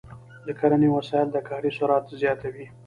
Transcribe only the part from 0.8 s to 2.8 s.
وسایل د کاري سرعت زیاتوي.